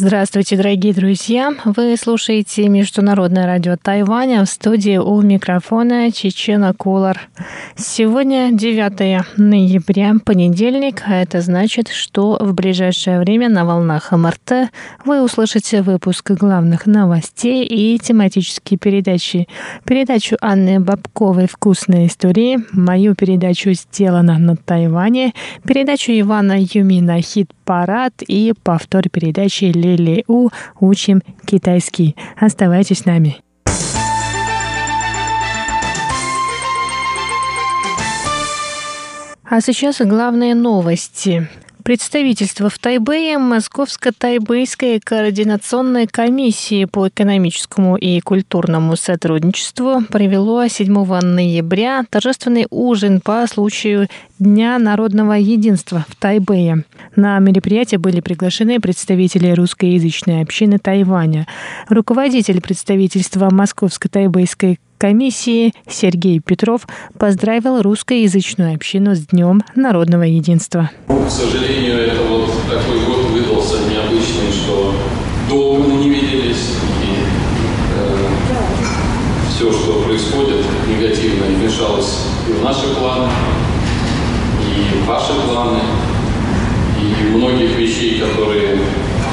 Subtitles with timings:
[0.00, 1.52] Здравствуйте, дорогие друзья!
[1.64, 7.28] Вы слушаете Международное радио Тайваня в студии у микрофона Чечена Кулар.
[7.74, 14.70] Сегодня 9 ноября, понедельник, а это значит, что в ближайшее время на волнах МРТ
[15.04, 19.48] вы услышите выпуск главных новостей и тематические передачи.
[19.84, 25.34] Передачу Анны Бабковой «Вкусные истории», мою передачу «Сделано на Тайване»,
[25.66, 27.20] передачу Ивана Юмина
[27.68, 30.48] «Хит-парад» и повтор передачи Лили У
[30.80, 32.16] «Учим китайский».
[32.40, 33.42] Оставайтесь с нами.
[39.44, 41.48] А сейчас главные новости.
[41.88, 52.66] Представительство в Тайбэе Московско-Тайбэйской координационной комиссии по экономическому и культурному сотрудничеству провело 7 ноября торжественный
[52.68, 54.06] ужин по случаю
[54.38, 56.84] Дня народного единства в Тайбэе.
[57.16, 61.46] На мероприятие были приглашены представители русскоязычной общины Тайваня.
[61.88, 66.86] Руководитель представительства Московско-Тайбэйской комиссии Сергей Петров
[67.18, 70.90] поздравил русскоязычную общину с Днем народного единства.
[71.06, 74.94] К сожалению, это вот такой год выдался необычный, что
[75.48, 77.24] долго не виделись, и
[77.96, 78.16] э,
[79.48, 83.30] все, что происходит негативно, вмешалось и в наши планы,
[84.62, 85.80] и в ваши планы,
[87.00, 88.76] и многих вещей, которые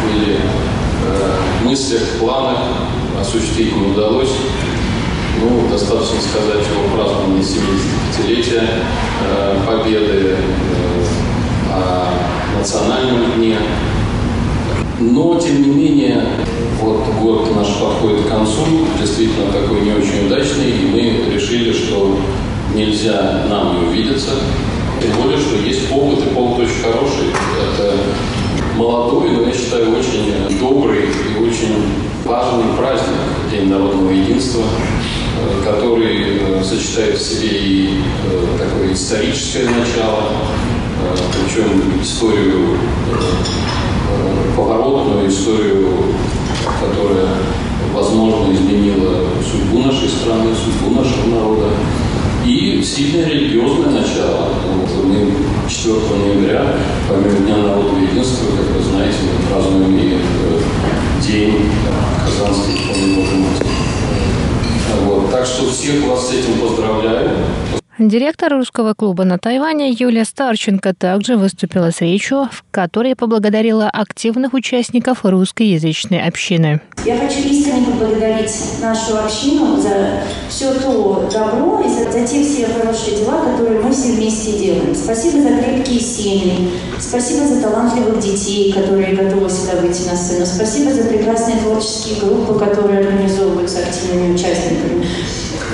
[0.03, 2.59] были э, в мыслях, в планах,
[3.19, 4.31] осуществить не удалось.
[5.41, 8.63] Ну, достаточно сказать о праздновании 75-летия
[9.23, 10.37] э, Победы, э,
[11.71, 13.57] о национальном дне.
[14.99, 16.23] Но, тем не менее,
[16.81, 22.17] вот год наш подходит к концу, действительно такой не очень удачный, и мы решили, что
[22.73, 24.31] нельзя нам не увидеться.
[25.01, 27.33] Тем более, что есть повод, и повод очень хороший.
[27.73, 27.93] Это
[28.77, 31.75] молодой, но я считаю, очень добрый и очень
[32.23, 33.17] важный праздник
[33.51, 34.63] День народного единства.
[35.37, 37.89] Э, который э, сочетает в себе и
[38.25, 40.31] э, такое историческое начало,
[41.33, 42.77] причем историю
[44.55, 45.87] поворотную, историю,
[46.79, 47.35] которая,
[47.93, 51.67] возможно, изменила судьбу нашей страны, судьбу нашего народа,
[52.45, 54.49] и сильное религиозное начало.
[54.77, 55.33] Вот мы
[55.67, 56.75] 4 ноября,
[57.09, 60.17] помимо Дня народного единства, как вы знаете, мы празднуем и
[61.21, 61.69] День
[62.25, 63.64] Казанской иконы Божьей Матери.
[65.55, 67.29] Что всех вас с этим поздравляю.
[67.97, 74.53] Директор русского клуба на Тайване Юлия Старченко также выступила с речью, в которой поблагодарила активных
[74.53, 76.81] участников русскоязычной общины.
[77.05, 78.51] Я хочу искренне поблагодарить
[78.81, 83.93] нашу общину за все то добро и за, за те все хорошие дела, которые мы
[83.93, 84.93] все вместе делаем.
[84.93, 90.91] Спасибо за крепкие семьи, спасибо за талантливых детей, которые готовы всегда выйти на сцену, спасибо
[90.91, 95.07] за прекрасные творческие группы, которые организовываются активными участниками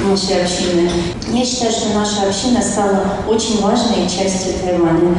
[0.04, 0.90] нашей общины.
[1.34, 5.16] Я считаю, что наша община стала очень важной частью Тайваня.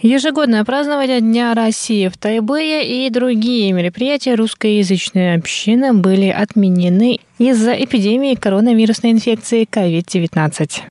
[0.00, 8.34] Ежегодное празднование Дня России в Тайбэе и другие мероприятия русскоязычной общины были отменены из-за эпидемии
[8.34, 10.82] коронавирусной инфекции COVID-19.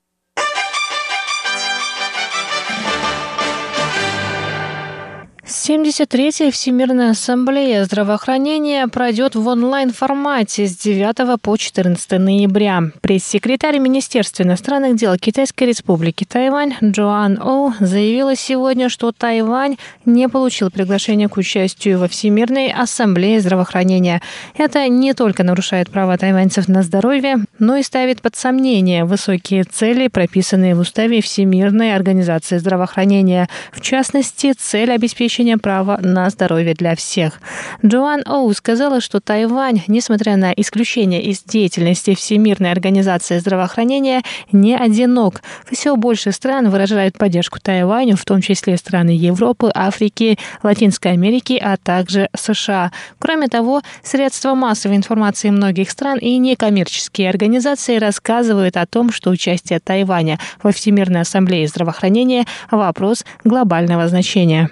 [5.64, 12.90] 73-я Всемирная ассамблея здравоохранения пройдет в онлайн-формате с 9 по 14 ноября.
[13.00, 20.68] Пресс-секретарь Министерства иностранных дел Китайской республики Тайвань Джоан Оу заявила сегодня, что Тайвань не получил
[20.68, 24.20] приглашение к участию во Всемирной ассамблее здравоохранения.
[24.56, 30.08] Это не только нарушает права тайваньцев на здоровье, но и ставит под сомнение высокие цели,
[30.08, 33.48] прописанные в уставе Всемирной организации здравоохранения.
[33.70, 37.40] В частности, цель обеспечения обеспечения права на здоровье для всех.
[37.84, 44.22] Джоан Оу сказала, что Тайвань, несмотря на исключение из деятельности Всемирной организации здравоохранения,
[44.52, 45.42] не одинок.
[45.70, 51.76] Все больше стран выражают поддержку Тайваню, в том числе страны Европы, Африки, Латинской Америки, а
[51.76, 52.90] также США.
[53.18, 59.80] Кроме того, средства массовой информации многих стран и некоммерческие организации рассказывают о том, что участие
[59.80, 64.70] Тайваня во Всемирной ассамблее здравоохранения– вопрос глобального значения.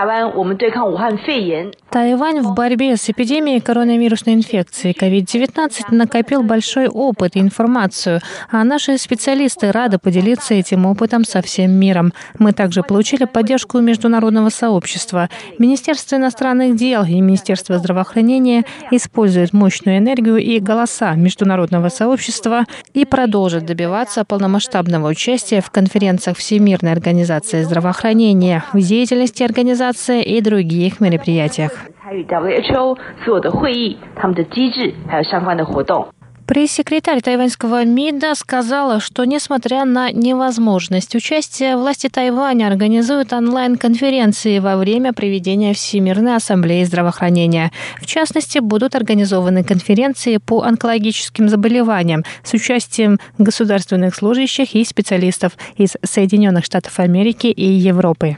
[0.00, 1.72] 台湾我们对抗武汉肺炎。
[1.90, 9.72] Тайвань в борьбе с эпидемией коронавирусной инфекции COVID-19 накопил большой опыт и информацию, а наши специалисты
[9.72, 12.12] рады поделиться этим опытом со всем миром.
[12.38, 15.28] Мы также получили поддержку международного сообщества.
[15.58, 23.66] Министерство иностранных дел и Министерство здравоохранения используют мощную энергию и голоса международного сообщества и продолжат
[23.66, 31.79] добиваться полномасштабного участия в конференциях Всемирной организации здравоохранения, в деятельности организации и других мероприятиях.
[31.79, 36.07] WHO 所有的会议、他们的机制还有相关的活动。
[36.47, 45.73] Пресс-секретарь тайваньского МИДа сказала, что несмотря на невозможность участия, власти Тайваня организуют онлайн-конференции во время проведения
[45.73, 47.71] Всемирной ассамблеи здравоохранения.
[47.99, 55.95] В частности, будут организованы конференции по онкологическим заболеваниям с участием государственных служащих и специалистов из
[56.03, 58.37] Соединенных Штатов Америки и Европы.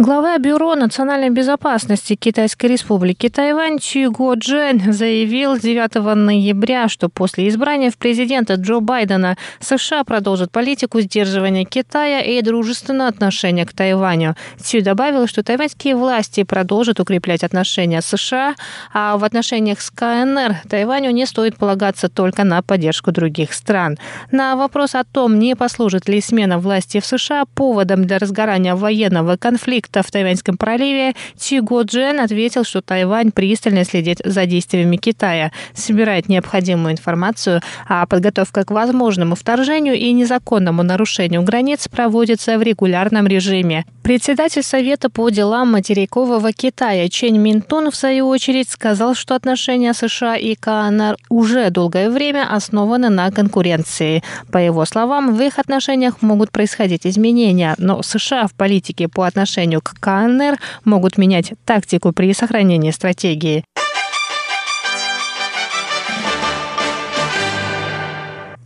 [0.00, 7.48] Глава Бюро национальной безопасности Китайской республики Тайвань Чи Го Джен заявил 9 ноября, что после
[7.48, 14.36] избрания в президента Джо Байдена США продолжат политику сдерживания Китая и дружественное отношение к Тайваню.
[14.58, 18.54] Цю добавил, что тайваньские власти продолжат укреплять отношения с США,
[18.94, 23.98] а в отношениях с КНР Тайваню не стоит полагаться только на поддержку других стран.
[24.32, 29.36] На вопрос о том, не послужит ли смена власти в США поводом для разгорания военного
[29.36, 34.96] конфликта, конфликта в Тайваньском проливе, Чи Го Джен ответил, что Тайвань пристально следит за действиями
[34.96, 42.62] Китая, собирает необходимую информацию, а подготовка к возможному вторжению и незаконному нарушению границ проводится в
[42.62, 43.84] регулярном режиме.
[44.02, 50.36] Председатель Совета по делам материкового Китая Чен Минтун, в свою очередь, сказал, что отношения США
[50.36, 54.22] и КНР уже долгое время основаны на конкуренции.
[54.50, 59.79] По его словам, в их отношениях могут происходить изменения, но США в политике по отношению
[59.80, 63.64] к КНР могут менять тактику при сохранении стратегии.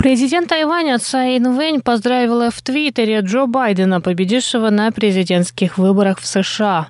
[0.04, 6.88] Президент Тайваня Цай Инвэнь поздравила в Твиттере Джо Байдена, победившего на президентских выборах в США.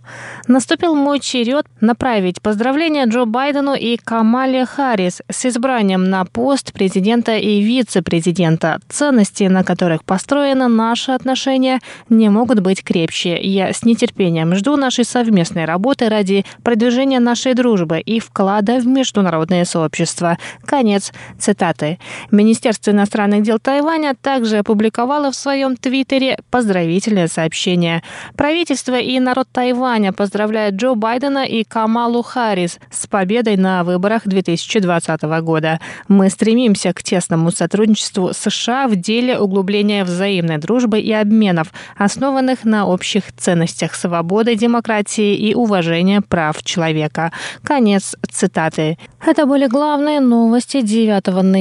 [0.49, 7.37] Наступил мой черед направить поздравления Джо Байдену и Камале Харрис с избранием на пост президента
[7.37, 8.81] и вице-президента.
[8.88, 11.78] Ценности, на которых построено наши отношения,
[12.08, 13.38] не могут быть крепче.
[13.40, 19.64] Я с нетерпением жду нашей совместной работы ради продвижения нашей дружбы и вклада в международное
[19.64, 20.37] сообщество.
[20.66, 22.00] Конец цитаты.
[22.32, 28.03] Министерство иностранных дел Тайваня также опубликовало в своем твиттере поздравительное сообщение.
[28.35, 35.23] Правительство и народ Тайваня поздравляют Джо Байдена и Камалу Харрис с победой на выборах 2020
[35.43, 35.81] года.
[36.09, 42.87] Мы стремимся к тесному сотрудничеству США в деле углубления взаимной дружбы и обменов, основанных на
[42.87, 47.33] общих ценностях свободы, демократии и уважения прав человека.
[47.62, 48.97] Конец цитаты.
[49.27, 51.55] Это были главные новости 9 ноября